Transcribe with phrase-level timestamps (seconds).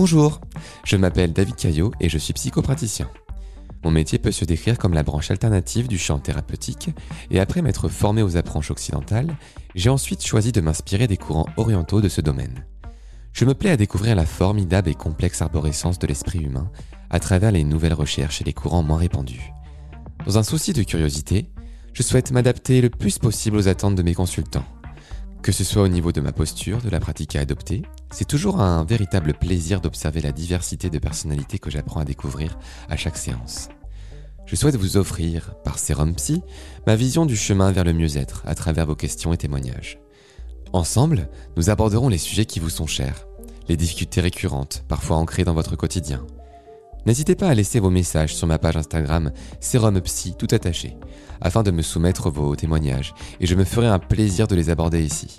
[0.00, 0.40] Bonjour,
[0.84, 3.10] je m'appelle David Caillot et je suis psychopraticien.
[3.82, 6.90] Mon métier peut se décrire comme la branche alternative du champ thérapeutique,
[7.32, 9.36] et après m'être formé aux approches occidentales,
[9.74, 12.64] j'ai ensuite choisi de m'inspirer des courants orientaux de ce domaine.
[13.32, 16.70] Je me plais à découvrir la formidable et complexe arborescence de l'esprit humain
[17.10, 19.50] à travers les nouvelles recherches et les courants moins répandus.
[20.26, 21.50] Dans un souci de curiosité,
[21.92, 24.77] je souhaite m'adapter le plus possible aux attentes de mes consultants.
[25.42, 28.60] Que ce soit au niveau de ma posture, de la pratique à adopter, c'est toujours
[28.60, 33.68] un véritable plaisir d'observer la diversité de personnalités que j'apprends à découvrir à chaque séance.
[34.46, 36.42] Je souhaite vous offrir, par Serum Psy,
[36.86, 39.98] ma vision du chemin vers le mieux-être à travers vos questions et témoignages.
[40.72, 43.26] Ensemble, nous aborderons les sujets qui vous sont chers,
[43.68, 46.26] les difficultés récurrentes, parfois ancrées dans votre quotidien.
[47.08, 50.94] N'hésitez pas à laisser vos messages sur ma page Instagram Serum Psy tout attaché,
[51.40, 55.02] afin de me soumettre vos témoignages, et je me ferai un plaisir de les aborder
[55.02, 55.38] ici.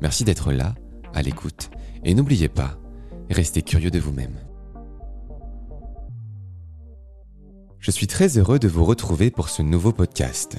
[0.00, 0.72] Merci d'être là,
[1.12, 1.70] à l'écoute,
[2.04, 2.78] et n'oubliez pas,
[3.28, 4.36] restez curieux de vous-même.
[7.80, 10.58] Je suis très heureux de vous retrouver pour ce nouveau podcast.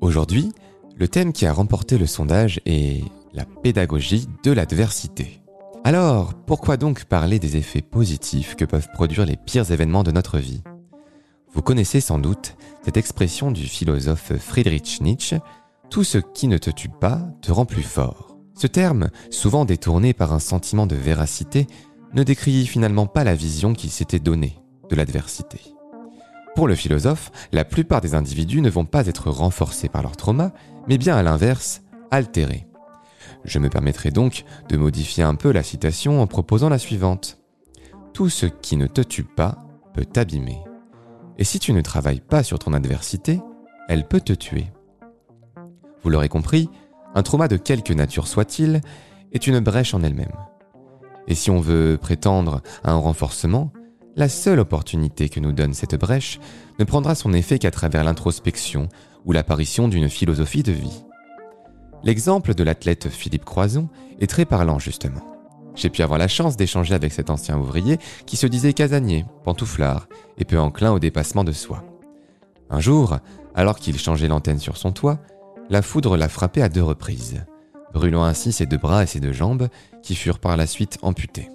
[0.00, 0.52] Aujourd'hui,
[0.96, 5.39] le thème qui a remporté le sondage est la pédagogie de l'adversité.
[5.82, 10.38] Alors, pourquoi donc parler des effets positifs que peuvent produire les pires événements de notre
[10.38, 10.62] vie?
[11.52, 15.38] Vous connaissez sans doute cette expression du philosophe Friedrich Nietzsche
[15.88, 18.36] Tout ce qui ne te tue pas te rend plus fort.
[18.54, 21.66] Ce terme, souvent détourné par un sentiment de véracité,
[22.12, 24.58] ne décrit finalement pas la vision qu'il s'était donnée
[24.90, 25.60] de l'adversité.
[26.54, 30.52] Pour le philosophe, la plupart des individus ne vont pas être renforcés par leur trauma,
[30.88, 32.66] mais bien à l'inverse, altérés.
[33.44, 37.38] Je me permettrai donc de modifier un peu la citation en proposant la suivante.
[38.12, 39.58] Tout ce qui ne te tue pas
[39.94, 40.58] peut t'abîmer.
[41.38, 43.40] Et si tu ne travailles pas sur ton adversité,
[43.88, 44.66] elle peut te tuer.
[46.02, 46.68] Vous l'aurez compris,
[47.14, 48.80] un trauma de quelque nature soit-il
[49.32, 50.32] est une brèche en elle-même.
[51.26, 53.72] Et si on veut prétendre à un renforcement,
[54.16, 56.40] la seule opportunité que nous donne cette brèche
[56.78, 58.88] ne prendra son effet qu'à travers l'introspection
[59.24, 61.04] ou l'apparition d'une philosophie de vie.
[62.02, 63.88] L'exemple de l'athlète Philippe Croison
[64.20, 65.20] est très parlant justement.
[65.74, 70.08] J'ai pu avoir la chance d'échanger avec cet ancien ouvrier qui se disait casanier, pantouflard
[70.38, 71.84] et peu enclin au dépassement de soi.
[72.70, 73.18] Un jour,
[73.54, 75.18] alors qu'il changeait l'antenne sur son toit,
[75.68, 77.44] la foudre l'a frappé à deux reprises,
[77.92, 79.68] brûlant ainsi ses deux bras et ses deux jambes
[80.02, 81.48] qui furent par la suite amputés.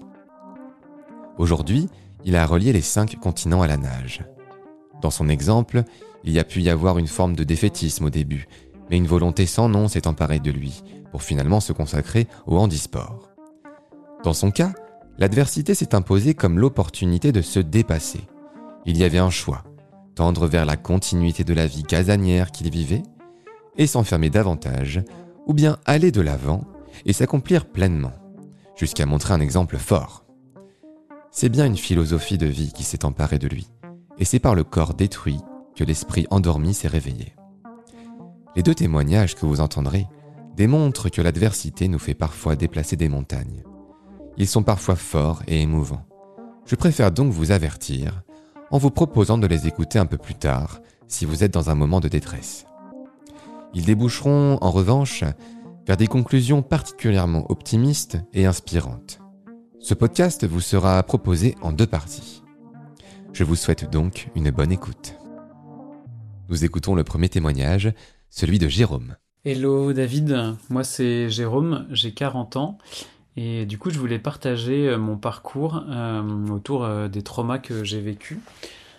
[1.37, 1.89] Aujourd'hui,
[2.23, 4.23] il a relié les cinq continents à la nage.
[5.01, 5.83] Dans son exemple,
[6.23, 8.47] il y a pu y avoir une forme de défaitisme au début,
[8.89, 13.29] mais une volonté sans nom s'est emparée de lui, pour finalement se consacrer au handisport.
[14.23, 14.73] Dans son cas,
[15.17, 18.21] l'adversité s'est imposée comme l'opportunité de se dépasser.
[18.85, 19.63] Il y avait un choix,
[20.15, 23.03] tendre vers la continuité de la vie casanière qu'il vivait,
[23.77, 25.01] et s'enfermer davantage,
[25.45, 26.65] ou bien aller de l'avant
[27.05, 28.13] et s'accomplir pleinement,
[28.75, 30.25] jusqu'à montrer un exemple fort.
[31.31, 33.67] C'est bien une philosophie de vie qui s'est emparée de lui,
[34.17, 35.39] et c'est par le corps détruit
[35.75, 37.35] que l'esprit endormi s'est réveillé.
[38.55, 40.07] Les deux témoignages que vous entendrez
[40.55, 43.63] démontrent que l'adversité nous fait parfois déplacer des montagnes.
[44.37, 46.05] Ils sont parfois forts et émouvants.
[46.65, 48.23] Je préfère donc vous avertir
[48.71, 51.75] en vous proposant de les écouter un peu plus tard si vous êtes dans un
[51.75, 52.65] moment de détresse.
[53.73, 55.23] Ils déboucheront en revanche
[55.85, 59.19] vers des conclusions particulièrement optimistes et inspirantes.
[59.79, 62.41] Ce podcast vous sera proposé en deux parties.
[63.33, 65.15] Je vous souhaite donc une bonne écoute.
[66.49, 67.93] Nous écoutons le premier témoignage,
[68.35, 69.15] celui de Jérôme.
[69.45, 72.77] Hello David, moi c'est Jérôme, j'ai 40 ans
[73.37, 77.83] et du coup, je voulais partager euh, mon parcours euh, autour euh, des traumas que
[77.83, 78.37] j'ai vécus.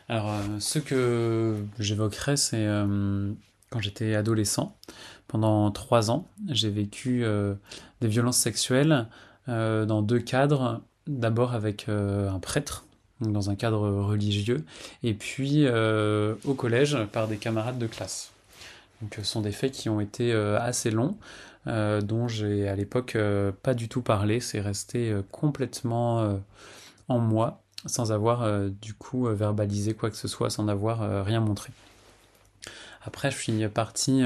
[0.09, 0.31] Alors,
[0.61, 2.65] ce que j'évoquerai, c'est
[3.71, 4.77] quand j'étais adolescent.
[5.27, 7.25] Pendant trois ans, j'ai vécu
[8.01, 9.09] des violences sexuelles
[9.49, 10.81] dans deux cadres.
[11.09, 12.85] D'abord avec un prêtre,
[13.21, 14.65] dans un cadre religieux,
[15.03, 18.31] et puis au collège par des camarades de classe.
[19.03, 21.17] Donc, ce sont des faits qui ont été assez longs.
[21.69, 24.39] Euh, dont j'ai à l'époque euh, pas du tout parlé.
[24.39, 26.41] C'est resté euh, complètement
[27.09, 31.73] en moi, sans avoir du coup verbalisé quoi que ce soit, sans avoir rien montré.
[33.05, 34.23] Après, je suis parti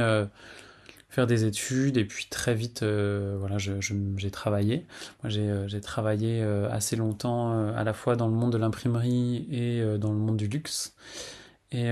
[1.09, 4.87] faire des études et puis très vite, voilà, j'ai travaillé.
[5.23, 10.13] Moi, j'ai travaillé assez longtemps à la fois dans le monde de l'imprimerie et dans
[10.13, 10.95] le monde du luxe.
[11.73, 11.91] Et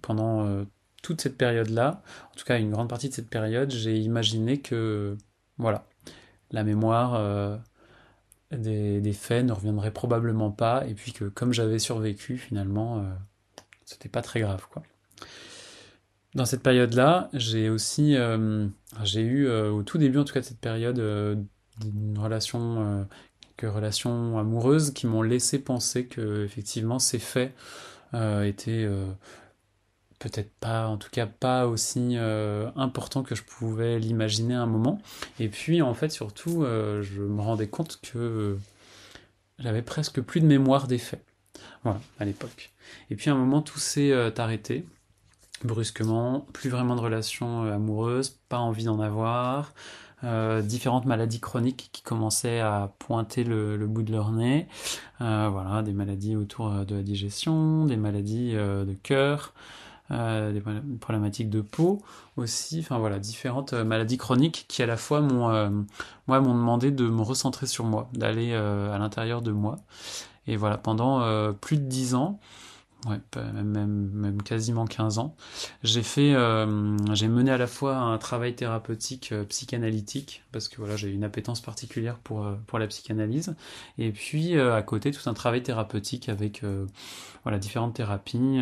[0.00, 0.64] pendant
[1.02, 2.02] toute cette période-là,
[2.32, 5.16] en tout cas une grande partie de cette période, j'ai imaginé que,
[5.58, 5.86] voilà,
[6.50, 7.56] la mémoire euh,
[8.50, 13.02] des, faits ne reviendrait probablement pas, et puis que comme j'avais survécu, finalement, euh,
[13.84, 14.82] c'était pas très grave, quoi.
[16.34, 18.68] Dans cette période-là, j'ai aussi, euh,
[19.02, 23.08] j'ai eu au tout début, en tout cas de cette période, une relation
[23.56, 27.52] quelques relations amoureuses qui m'ont laissé penser que effectivement ces faits
[28.14, 28.88] étaient
[30.20, 32.16] peut-être pas, en tout cas pas aussi
[32.76, 35.00] importants que je pouvais l'imaginer à un moment.
[35.40, 38.56] Et puis en fait surtout, je me rendais compte que
[39.58, 41.24] j'avais presque plus de mémoire des faits.
[41.82, 42.70] Voilà, à l'époque.
[43.10, 44.84] Et puis à un moment, tout s'est arrêté
[45.64, 49.72] brusquement, plus vraiment de relations euh, amoureuses, pas envie d'en avoir,
[50.24, 54.68] euh, différentes maladies chroniques qui commençaient à pointer le, bout de leur nez,
[55.20, 59.54] euh, voilà, des maladies autour de la digestion, des maladies de cœur,
[60.10, 60.62] des
[61.00, 62.02] problématiques de peau
[62.36, 65.48] aussi, enfin voilà, différentes maladies chroniques qui à la fois m'ont,
[66.26, 69.76] moi, m'ont demandé de me recentrer sur moi, d'aller à l'intérieur de moi.
[70.46, 72.40] Et voilà, pendant plus de dix ans,
[73.06, 75.34] ouais, même, même, quasiment 15 ans.
[75.82, 80.76] J'ai fait, euh, j'ai mené à la fois un travail thérapeutique euh, psychanalytique, parce que
[80.78, 83.54] voilà, j'ai une appétence particulière pour, euh, pour la psychanalyse,
[83.98, 86.62] et puis à côté tout un travail thérapeutique avec
[87.44, 88.60] voilà, différentes thérapies,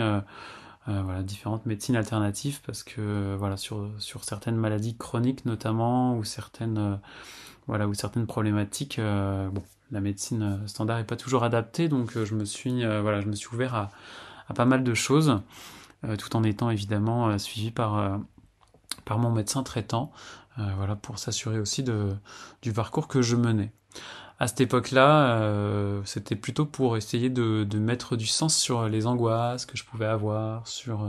[0.89, 6.99] voilà, différentes médecines alternatives, parce que voilà, sur, sur certaines maladies chroniques notamment, ou certaines,
[7.67, 12.85] voilà, ou certaines problématiques, la médecine standard n'est pas toujours adaptée, donc je me suis,
[12.85, 13.91] voilà, je me suis ouvert à
[14.49, 15.41] à pas mal de choses,
[16.05, 18.17] euh, tout en étant évidemment euh, suivi par, euh,
[19.05, 20.13] par mon médecin traitant,
[20.77, 22.17] voilà, pour s'assurer aussi de,
[22.63, 23.71] du parcours que je menais.
[24.39, 29.77] À cette époque-là, c'était plutôt pour essayer de, mettre du sens sur les angoisses que
[29.77, 31.09] je pouvais avoir, sur,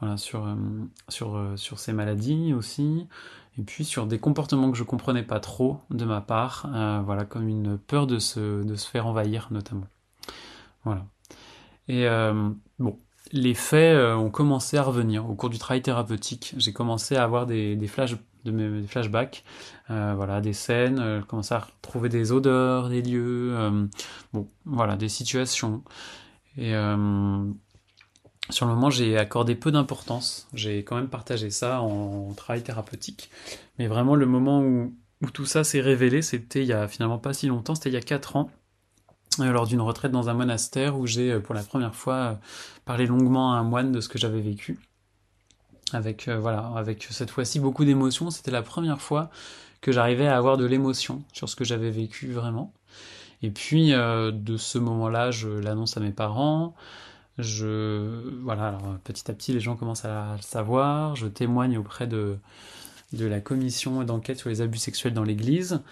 [0.00, 0.46] voilà, sur,
[1.08, 3.06] sur, sur ces maladies aussi,
[3.58, 6.68] et puis sur des comportements que je comprenais pas trop de ma part,
[7.06, 9.86] voilà, comme une peur de se, de se faire envahir notamment.
[10.84, 11.06] Voilà.
[11.88, 12.98] Et euh, bon,
[13.32, 16.54] les faits euh, ont commencé à revenir au cours du travail thérapeutique.
[16.58, 19.44] J'ai commencé à avoir des, flashbacks,
[19.90, 23.88] euh, voilà, des scènes, euh, commencé à retrouver des odeurs, des lieux,
[24.32, 25.82] bon, voilà, des situations.
[26.58, 26.72] Et
[28.50, 30.48] sur le moment, j'ai accordé peu d'importance.
[30.52, 33.30] J'ai quand même partagé ça en, travail thérapeutique.
[33.78, 37.18] Mais vraiment, le moment où, où tout ça s'est révélé, c'était il y a finalement
[37.18, 38.50] pas si longtemps, c'était il y a 4 ans.
[39.40, 42.34] Euh, lors d'une retraite dans un monastère où j'ai euh, pour la première fois euh,
[42.84, 44.78] parlé longuement à un moine de ce que j'avais vécu.
[45.92, 48.30] Avec, voilà, avec cette fois-ci beaucoup d'émotions.
[48.30, 49.28] C'était la première fois
[49.82, 52.72] que j'arrivais à avoir de l'émotion sur ce que j'avais vécu vraiment.
[53.42, 56.74] Et puis de ce moment-là, je l'annonce à mes parents.
[57.36, 61.14] Je voilà, alors petit à petit, les gens commencent à le savoir.
[61.14, 62.38] Je témoigne auprès de
[63.12, 65.82] de la commission d'enquête sur les abus sexuels dans l'Église.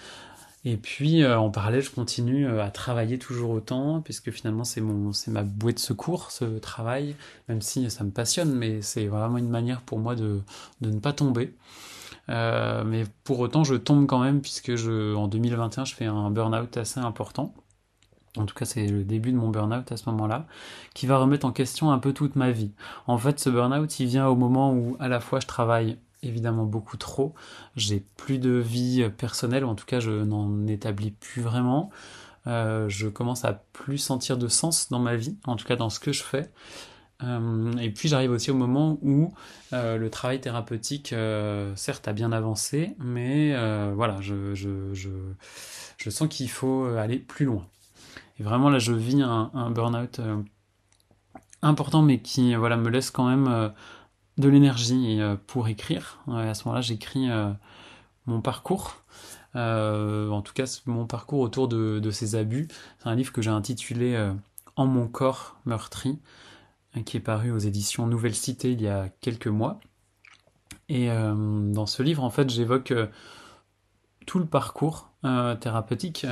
[0.64, 4.82] Et puis euh, en parallèle, je continue euh, à travailler toujours autant, puisque finalement c'est
[4.82, 7.16] mon, c'est ma bouée de secours, ce travail,
[7.48, 10.40] même si ça me passionne, mais c'est vraiment une manière pour moi de,
[10.82, 11.54] de ne pas tomber.
[12.28, 16.76] Euh, mais pour autant, je tombe quand même, puisque en 2021, je fais un burn-out
[16.76, 17.54] assez important.
[18.36, 20.46] En tout cas, c'est le début de mon burn-out à ce moment-là,
[20.94, 22.72] qui va remettre en question un peu toute ma vie.
[23.06, 26.64] En fait, ce burn-out, il vient au moment où à la fois je travaille évidemment
[26.64, 27.34] beaucoup trop.
[27.76, 31.90] J'ai plus de vie personnelle, ou en tout cas je n'en établis plus vraiment.
[32.46, 35.90] Euh, je commence à plus sentir de sens dans ma vie, en tout cas dans
[35.90, 36.50] ce que je fais.
[37.22, 39.34] Euh, et puis j'arrive aussi au moment où
[39.74, 41.14] euh, le travail thérapeutique,
[41.76, 43.54] certes, a bien avancé, mais
[43.92, 45.10] voilà, je, je, je,
[45.98, 47.66] je sens qu'il faut aller plus loin.
[48.38, 50.20] Et vraiment là, je vis un, un burn-out
[51.60, 53.72] important, mais qui voilà me laisse quand même
[54.38, 56.22] de l'énergie euh, pour écrire.
[56.28, 57.50] à ce moment-là, j'écris euh,
[58.26, 59.02] mon parcours.
[59.56, 62.68] Euh, en tout cas, mon parcours autour de, ces abus.
[62.98, 64.16] C'est un livre que j'ai intitulé
[64.76, 66.18] En mon corps meurtri,
[67.04, 69.80] qui est paru aux éditions Nouvelle Cité il y a quelques mois.
[70.88, 72.92] Et dans ce livre, en fait, j'évoque
[74.26, 75.10] tout le parcours
[75.60, 76.24] thérapeutique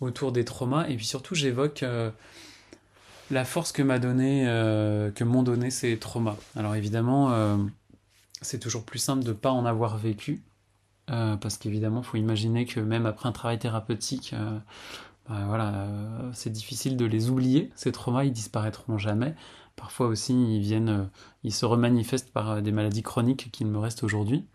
[0.00, 1.84] autour des traumas, et puis surtout, j'évoque
[3.30, 6.36] la force que m'a donné, euh, que m'ont donné ces traumas.
[6.56, 7.56] Alors évidemment, euh,
[8.42, 10.42] c'est toujours plus simple de ne pas en avoir vécu,
[11.10, 14.34] euh, parce qu'évidemment, il faut imaginer que même après un travail thérapeutique,
[15.28, 15.88] bah, voilà,
[16.32, 17.70] c'est difficile de les oublier.
[17.76, 19.34] Ces traumas, ils disparaîtront jamais.
[19.76, 21.08] Parfois aussi, ils viennent,
[21.44, 24.46] ils se remanifestent par des maladies chroniques qui me restent aujourd'hui.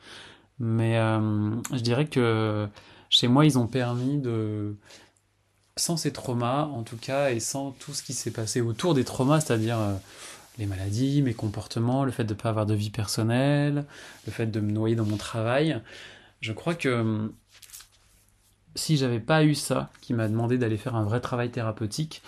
[0.60, 2.67] Mais je dirais que
[3.10, 4.75] chez moi, ils ont permis de
[5.77, 9.03] sans ces traumas, en tout cas, et sans tout ce qui s'est passé autour des
[9.03, 9.94] traumas, c'est-à-dire euh,
[10.58, 13.86] les maladies, mes comportements, le fait de ne pas avoir de vie personnelle,
[14.25, 15.82] le fait de me noyer dans mon travail,
[16.41, 17.34] je crois que hum,
[18.75, 22.22] si j'avais pas eu ça, qui m'a demandé d'aller faire un vrai travail thérapeutique,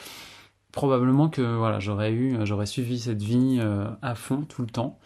[0.71, 4.99] probablement que voilà, j'aurais eu, j'aurais suivi cette vie euh, à fond tout le temps.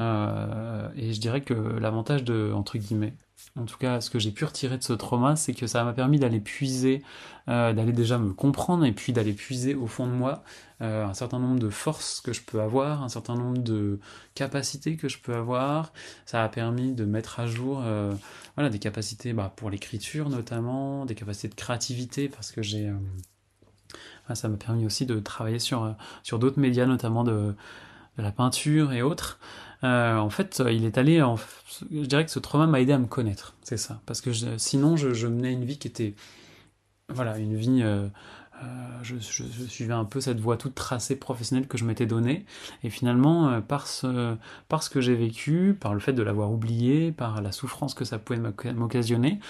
[0.00, 3.14] Euh, et je dirais que l'avantage de entre guillemets
[3.56, 5.92] en tout cas ce que j'ai pu retirer de ce trauma, c'est que ça m'a
[5.92, 7.02] permis d'aller puiser,
[7.48, 10.42] euh, d'aller déjà me comprendre et puis d'aller puiser au fond de moi
[10.82, 13.98] euh, un certain nombre de forces que je peux avoir, un certain nombre de
[14.34, 15.92] capacités que je peux avoir.
[16.26, 18.14] Ça a permis de mettre à jour euh,
[18.56, 22.92] voilà, des capacités bah, pour l'écriture notamment, des capacités de créativité parce que j'ai...
[24.34, 27.54] ça m'a permis aussi de travailler sur, sur d'autres médias, notamment de,
[28.16, 29.38] de la peinture et autres.
[29.82, 31.22] Euh, en fait, il est allé.
[31.22, 31.36] En,
[31.90, 34.00] je dirais que ce trauma m'a aidé à me connaître, c'est ça.
[34.06, 36.14] Parce que sinon, je, menais une vie qui était,
[37.08, 37.80] voilà, une vie.
[37.82, 38.08] Euh,
[38.62, 42.44] euh, je, suivais un peu cette voie toute tracée professionnelle que je m'étais donnée.
[42.84, 44.36] Et finalement, par, ce,
[44.68, 48.04] par ce que j'ai vécu, par le fait de l'avoir oublié, par la souffrance que
[48.04, 48.38] ça pouvait
[48.74, 49.40] m'occasionner,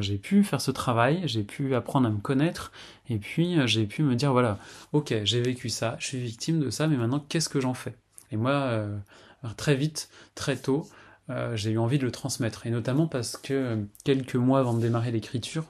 [0.00, 2.70] j'ai pu faire ce travail, j'ai pu apprendre à me connaître,
[3.08, 4.58] et puis j'ai pu me dire, voilà,
[4.92, 7.96] ok, j'ai vécu ça, je suis victime de ça, mais maintenant, qu'est-ce que j'en fais?
[8.34, 8.98] Et moi, euh,
[9.56, 10.88] très vite, très tôt,
[11.30, 12.66] euh, j'ai eu envie de le transmettre.
[12.66, 15.64] Et notamment parce que quelques mois avant de démarrer l'écriture,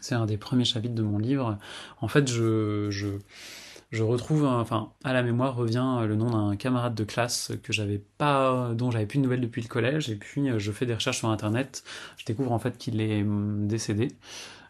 [0.00, 1.56] c'est un des premiers chapitres de mon livre,
[2.00, 7.04] en fait, je, je, retrouve, enfin, à la mémoire revient le nom d'un camarade de
[7.04, 10.72] classe que j'avais pas, dont j'avais plus de nouvelles depuis le collège, et puis je
[10.72, 11.82] fais des recherches sur internet,
[12.16, 14.08] je découvre en fait qu'il est hum, décédé,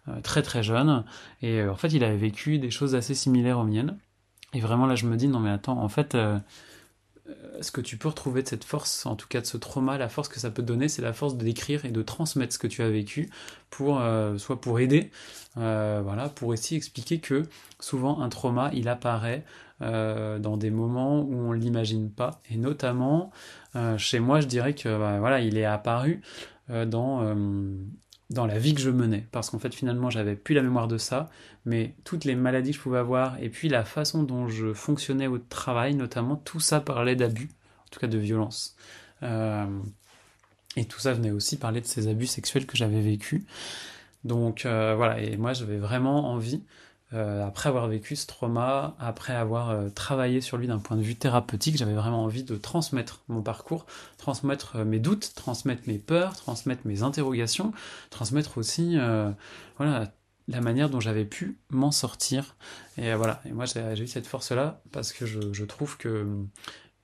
[0.09, 1.05] euh, très très jeune,
[1.43, 3.99] et en fait il avait vécu des choses assez similaires aux miennes,
[4.55, 6.38] et vraiment là je me dis, non mais attends, en fait, euh,
[7.61, 10.08] ce que tu peux retrouver de cette force, en tout cas de ce trauma, la
[10.08, 12.66] force que ça peut donner, c'est la force de d'écrire et de transmettre ce que
[12.66, 13.30] tu as vécu,
[13.70, 15.11] pour euh, soit pour aider,
[15.56, 17.44] euh, pour aussi expliquer que
[17.80, 19.44] souvent un trauma, il apparaît
[19.80, 23.30] dans des moments où on l'imagine pas, et notamment
[23.97, 26.20] chez moi, je dirais que bah, voilà, il est apparu
[26.68, 27.23] dans
[28.30, 29.26] dans la vie que je menais.
[29.32, 31.30] Parce qu'en fait, finalement, j'avais plus la mémoire de ça,
[31.64, 35.26] mais toutes les maladies que je pouvais avoir, et puis la façon dont je fonctionnais
[35.26, 37.50] au travail, notamment, tout ça parlait d'abus,
[37.87, 38.76] en tout cas de violence.
[39.23, 39.66] Euh,
[40.76, 43.42] et tout ça venait aussi parler de ces abus sexuels que j'avais vécus.
[44.25, 46.62] Donc euh, voilà, et moi j'avais vraiment envie
[47.15, 51.03] euh, après avoir vécu ce trauma, après avoir euh, travaillé sur lui d'un point de
[51.03, 53.87] vue thérapeutique, j'avais vraiment envie de transmettre mon parcours,
[54.19, 57.73] transmettre euh, mes doutes, transmettre mes peurs, transmettre mes interrogations,
[58.11, 58.99] transmettre aussi
[59.79, 60.12] voilà,
[60.49, 62.57] la manière dont j'avais pu m'en sortir.
[62.99, 66.27] Et voilà, et moi j'ai eu cette force-là parce que je, trouve que,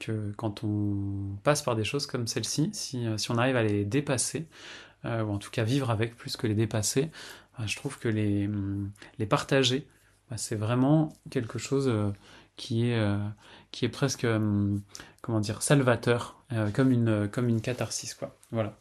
[0.01, 3.85] que quand on passe par des choses comme celle-ci, si, si on arrive à les
[3.85, 4.49] dépasser,
[5.05, 7.11] ou en tout cas vivre avec plus que les dépasser,
[7.65, 8.49] je trouve que les,
[9.19, 9.87] les partager,
[10.31, 12.11] bah, c'est vraiment quelque chose euh,
[12.57, 13.19] qui est, euh,
[13.73, 14.77] qui est presque, euh,
[15.23, 16.37] comment dire, salvateur,
[16.73, 18.37] comme, une, catharsis, quoi.
[18.53, 18.79] Voilà.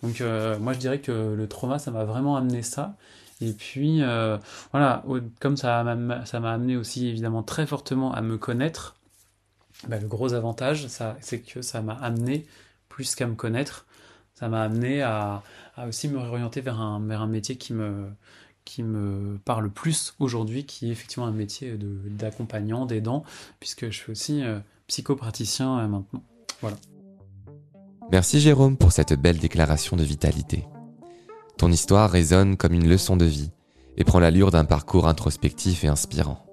[0.00, 0.20] Donc,
[0.60, 2.96] moi, je dirais que le trauma, ça m'a vraiment amené ça.
[3.40, 4.00] Et puis,
[4.70, 5.02] voilà,
[5.40, 8.94] comme ça m'a amené aussi, évidemment, très fortement à me connaître,
[9.88, 10.86] bah, le gros avantage,
[11.20, 12.46] c'est que ça m'a amené
[12.88, 13.86] plus qu'à me connaître,
[14.34, 15.42] ça m'a amené à,
[15.76, 18.08] à, aussi me réorienter vers un, vers un métier qui me,
[18.66, 23.24] qui me parle plus aujourd'hui, qui est effectivement un métier d'accompagnant, d'aidant,
[23.60, 24.58] puisque je suis aussi euh,
[24.88, 26.22] psychopraticien euh, maintenant.
[26.60, 26.76] Voilà.
[28.12, 30.66] Merci Jérôme pour cette belle déclaration de vitalité.
[31.56, 33.50] Ton histoire résonne comme une leçon de vie
[33.96, 36.44] et prend l'allure d'un parcours introspectif et inspirant.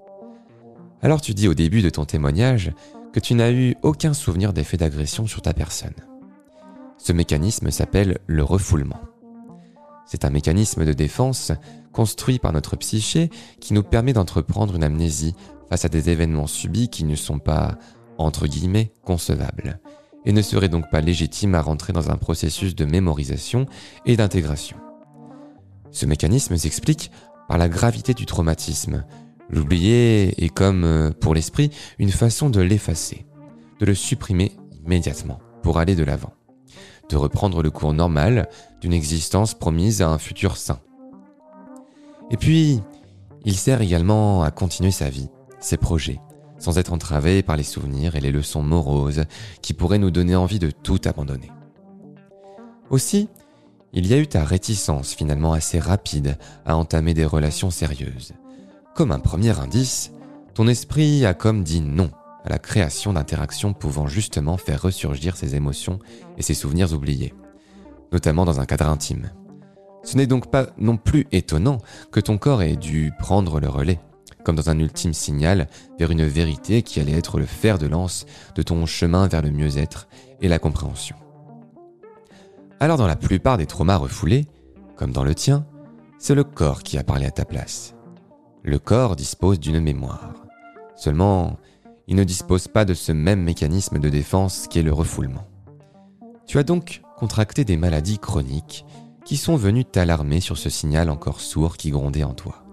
[1.02, 2.72] Alors tu dis au début de ton témoignage
[3.12, 5.94] que tu n'as eu aucun souvenir d'effet d'agression sur ta personne.
[6.98, 9.02] Ce mécanisme s'appelle le refoulement.
[10.06, 11.52] C'est un mécanisme de défense
[11.92, 13.30] construit par notre psyché
[13.60, 15.36] qui nous permet d'entreprendre une amnésie
[15.70, 17.78] face à des événements subis qui ne sont pas,
[18.18, 19.80] entre guillemets, concevables,
[20.26, 23.66] et ne seraient donc pas légitimes à rentrer dans un processus de mémorisation
[24.06, 24.78] et d'intégration.
[25.92, 27.12] Ce mécanisme s'explique
[27.48, 29.06] par la gravité du traumatisme.
[29.50, 33.26] L'oublier est comme, euh, pour l'esprit, une façon de l'effacer,
[33.80, 34.54] de le supprimer
[34.86, 36.34] immédiatement pour aller de l'avant,
[37.10, 38.50] de reprendre le cours normal
[38.82, 40.80] d'une existence promise à un futur sain.
[42.32, 42.82] Et puis,
[43.46, 45.30] il sert également à continuer sa vie,
[45.60, 46.20] ses projets,
[46.58, 49.26] sans être entravé par les souvenirs et les leçons moroses
[49.62, 51.52] qui pourraient nous donner envie de tout abandonner.
[52.90, 53.30] Aussi,
[53.92, 58.34] il y a eu ta réticence finalement assez rapide à entamer des relations sérieuses.
[58.96, 60.12] Comme un premier indice,
[60.54, 62.12] ton esprit a comme dit non
[62.44, 66.00] à la création d'interactions pouvant justement faire ressurgir ses émotions
[66.38, 67.34] et ses souvenirs oubliés,
[68.12, 69.32] notamment dans un cadre intime.
[70.04, 71.78] Ce n'est donc pas non plus étonnant
[72.12, 74.00] que ton corps ait dû prendre le relais,
[74.44, 78.26] comme dans un ultime signal vers une vérité qui allait être le fer de lance
[78.56, 80.08] de ton chemin vers le mieux-être
[80.42, 81.16] et la compréhension.
[82.82, 84.46] Alors dans la plupart des traumas refoulés,
[84.98, 85.66] comme dans le tien,
[86.20, 87.96] c'est le corps qui a parlé à ta place.
[88.62, 90.34] Le corps dispose d'une mémoire.
[90.96, 91.58] Seulement,
[92.08, 95.48] il ne dispose pas de ce même mécanisme de défense qu'est le refoulement.
[96.46, 98.86] Tu as donc contracté des maladies chroniques
[99.26, 102.66] qui sont venues t'alarmer sur ce signal encore sourd qui grondait en toi.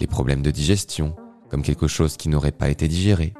[0.00, 1.14] Les problèmes de digestion,
[1.48, 3.34] comme quelque chose qui n'aurait pas été digéré.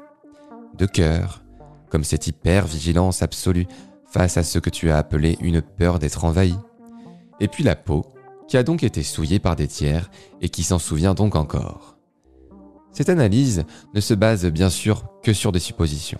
[0.77, 1.43] De cœur,
[1.89, 3.67] comme cette hyper-vigilance absolue
[4.05, 6.55] face à ce que tu as appelé une peur d'être envahi.
[7.39, 8.05] Et puis la peau,
[8.47, 10.09] qui a donc été souillée par des tiers
[10.41, 11.96] et qui s'en souvient donc encore.
[12.91, 13.63] Cette analyse
[13.93, 16.19] ne se base bien sûr que sur des suppositions.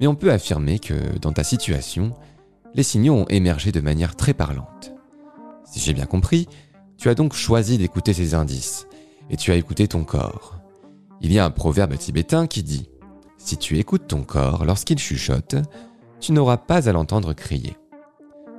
[0.00, 2.14] Mais on peut affirmer que dans ta situation,
[2.74, 4.92] les signaux ont émergé de manière très parlante.
[5.64, 6.48] Si j'ai bien compris,
[6.96, 8.86] tu as donc choisi d'écouter ces indices,
[9.30, 10.58] et tu as écouté ton corps.
[11.20, 12.88] Il y a un proverbe tibétain qui dit⁇
[13.38, 15.56] Si tu écoutes ton corps lorsqu'il chuchote,
[16.20, 17.76] tu n'auras pas à l'entendre crier.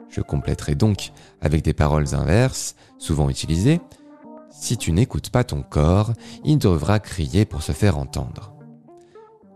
[0.09, 1.11] Je compléterai donc
[1.41, 3.81] avec des paroles inverses, souvent utilisées.
[4.63, 6.13] Si tu n'écoutes pas ton corps,
[6.45, 8.53] il devra crier pour se faire entendre.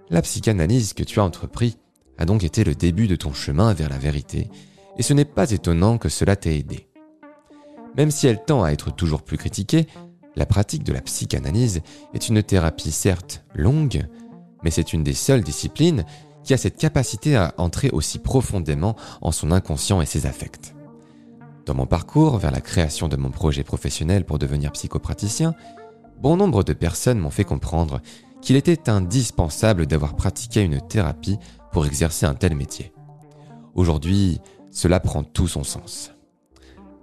[0.09, 1.77] La psychanalyse que tu as entrepris
[2.17, 4.49] a donc été le début de ton chemin vers la vérité,
[4.97, 6.89] et ce n'est pas étonnant que cela t'ait aidé.
[7.95, 9.87] Même si elle tend à être toujours plus critiquée,
[10.35, 11.79] la pratique de la psychanalyse
[12.13, 14.05] est une thérapie certes longue,
[14.61, 16.03] mais c'est une des seules disciplines
[16.43, 20.73] qui a cette capacité à entrer aussi profondément en son inconscient et ses affects.
[21.67, 25.53] Dans mon parcours vers la création de mon projet professionnel pour devenir psychopraticien,
[26.21, 27.99] bon nombre de personnes m'ont fait comprendre
[28.41, 31.37] qu'il était indispensable d'avoir pratiqué une thérapie
[31.73, 32.93] pour exercer un tel métier.
[33.75, 34.39] Aujourd'hui,
[34.71, 36.13] cela prend tout son sens.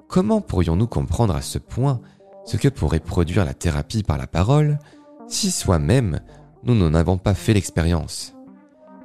[0.09, 2.01] Comment pourrions-nous comprendre à ce point
[2.47, 4.79] ce que pourrait produire la thérapie par la parole
[5.29, 6.21] si soi-même
[6.63, 8.35] nous n'en avons pas fait l'expérience?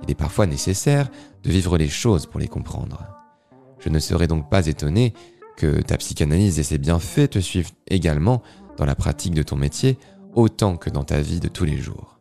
[0.04, 1.10] Il est parfois nécessaire
[1.44, 3.04] de vivre les choses pour les comprendre.
[3.80, 5.14] Je ne serais donc pas étonné
[5.66, 8.42] ta psychanalyse et ses bienfaits te suivent également
[8.78, 9.98] dans la pratique de ton métier
[10.34, 12.20] autant que dans ta vie de tous les jours.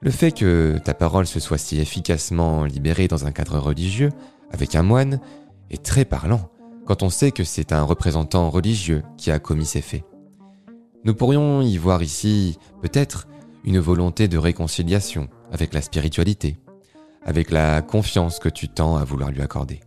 [0.00, 4.10] Le fait que ta parole se soit si efficacement libérée dans un cadre religieux,
[4.50, 5.20] avec un moine,
[5.70, 6.50] est très parlant
[6.86, 10.04] quand on sait que c'est un représentant religieux qui a commis ces faits.
[11.04, 13.28] Nous pourrions y voir ici, peut-être,
[13.64, 16.58] une volonté de réconciliation avec la spiritualité,
[17.24, 19.80] avec la confiance que tu tends à vouloir lui accorder.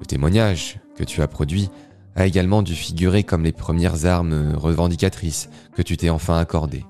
[0.00, 1.70] Le témoignage que tu as produit
[2.14, 6.84] a également dû figurer comme les premières armes revendicatrices que tu t'es enfin accordées.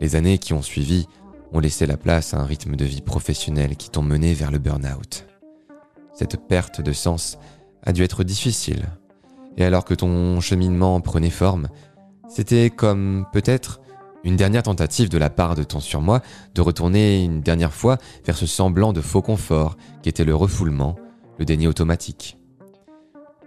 [0.00, 1.06] Les années qui ont suivi
[1.52, 4.58] ont laissé la place à un rythme de vie professionnel qui t'ont mené vers le
[4.58, 5.26] burn-out.
[6.14, 7.38] Cette perte de sens
[7.84, 8.86] a dû être difficile,
[9.56, 11.68] et alors que ton cheminement prenait forme,
[12.28, 13.80] c'était comme peut-être
[14.24, 16.20] une dernière tentative de la part de ton surmoi
[16.54, 20.96] de retourner une dernière fois vers ce semblant de faux confort qui était le refoulement,
[21.42, 22.38] le déni automatique.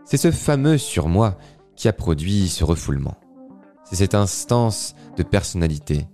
[0.03, 1.37] C'est ce fameux surmoi
[1.77, 3.15] qui a produit ce refoulement.
[3.85, 6.05] C'est cette instance de personnalité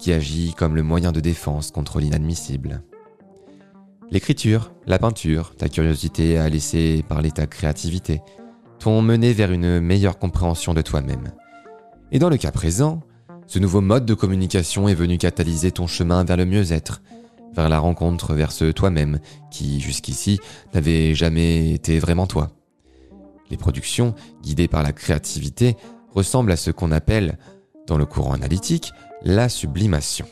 [0.00, 2.82] qui agit comme le moyen de défense contre l'inadmissible.
[4.10, 8.20] L'écriture, la peinture, ta curiosité à laisser parler ta créativité
[8.80, 11.32] t'ont mené vers une meilleure compréhension de toi-même.
[12.10, 13.00] Et dans le cas présent,
[13.46, 17.00] ce nouveau mode de communication est venu catalyser ton chemin vers le mieux-être,
[17.54, 19.18] vers la rencontre vers ce toi-même
[19.50, 20.40] qui, jusqu'ici,
[20.74, 22.50] n'avait jamais été vraiment toi.
[23.50, 25.76] Les productions, guidées par la créativité,
[26.12, 27.38] ressemblent à ce qu'on appelle,
[27.86, 30.26] dans le courant analytique, la sublimation.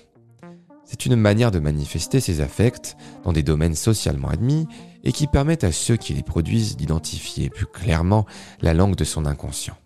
[0.85, 4.69] C'est une manière de manifester ses affects dans des domaines socialement admis
[5.03, 8.25] et qui permettent à ceux qui les produisent d'identifier plus clairement
[8.61, 9.77] la langue de son inconscient.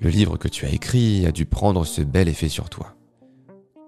[0.00, 2.93] Le livre que tu as écrit a dû prendre ce bel effet sur toi.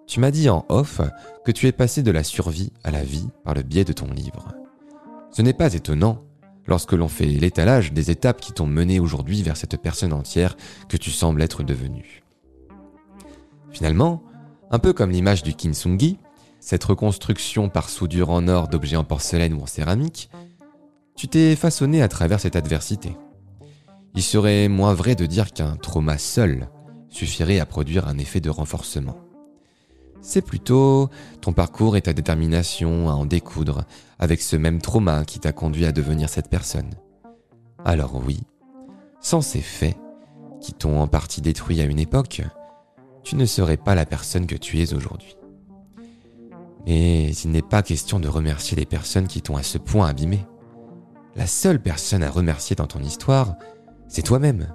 [0.06, 1.00] Tu m'as dit en off
[1.44, 4.06] que tu es passé de la survie à la vie par le biais de ton
[4.06, 4.48] livre.
[5.30, 6.22] Ce n'est pas étonnant
[6.66, 10.56] lorsque l'on fait l'étalage des étapes qui t'ont mené aujourd'hui vers cette personne entière
[10.88, 12.22] que tu sembles être devenue.
[13.70, 14.22] Finalement,
[14.70, 16.18] un peu comme l'image du kintsugi,
[16.60, 20.30] cette reconstruction par soudure en or d'objets en porcelaine ou en céramique,
[21.14, 23.16] tu t'es façonné à travers cette adversité
[24.16, 26.68] il serait moins vrai de dire qu'un trauma seul
[27.10, 29.18] suffirait à produire un effet de renforcement.
[30.28, 31.08] C'est plutôt
[31.40, 33.84] ton parcours et ta détermination à en découdre
[34.18, 36.90] avec ce même trauma qui t'a conduit à devenir cette personne.
[37.84, 38.40] Alors oui,
[39.20, 39.96] sans ces faits,
[40.60, 42.42] qui t'ont en partie détruit à une époque,
[43.22, 45.36] tu ne serais pas la personne que tu es aujourd'hui.
[46.86, 50.44] Mais il n'est pas question de remercier les personnes qui t'ont à ce point abîmé.
[51.36, 53.54] La seule personne à remercier dans ton histoire,
[54.08, 54.74] c'est toi-même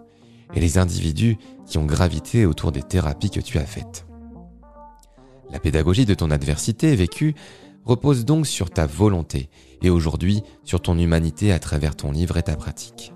[0.54, 4.06] et les individus qui ont gravité autour des thérapies que tu as faites.
[5.52, 7.36] La pédagogie de ton adversité vécue
[7.86, 9.50] repose donc sur ta volonté
[9.82, 13.14] et aujourd'hui sur ton humanité à travers ton livre et ta pratique.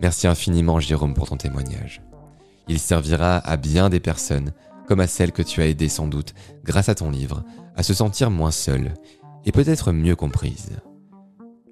[0.00, 2.02] Merci infiniment Jérôme pour ton témoignage.
[2.68, 4.52] Il servira à bien des personnes,
[4.86, 7.42] comme à celles que tu as aidées sans doute grâce à ton livre,
[7.76, 8.94] à se sentir moins seules
[9.44, 10.76] et peut-être mieux comprises.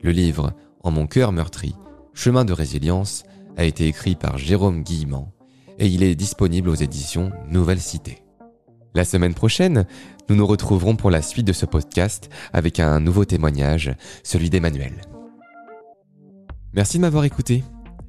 [0.02, 1.74] Le livre En mon cœur meurtri,
[2.14, 3.24] chemin de résilience
[3.56, 5.32] a été écrit par Jérôme Guillemant
[5.78, 8.25] et il est disponible aux éditions Nouvelle Cité.
[8.96, 9.84] La semaine prochaine,
[10.30, 15.02] nous nous retrouverons pour la suite de ce podcast avec un nouveau témoignage, celui d'Emmanuel.
[16.72, 17.62] Merci de m'avoir écouté.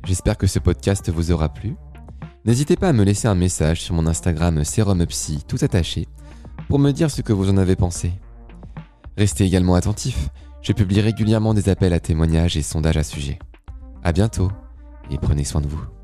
[0.05, 1.75] J'espère que ce podcast vous aura plu.
[2.45, 6.07] N'hésitez pas à me laisser un message sur mon Instagram SerumPsy tout attaché
[6.69, 8.13] pour me dire ce que vous en avez pensé.
[9.17, 10.29] Restez également attentifs,
[10.61, 13.39] je publie régulièrement des appels à témoignages et sondages à sujet.
[14.05, 14.49] À bientôt
[15.11, 15.96] et prenez soin de vous.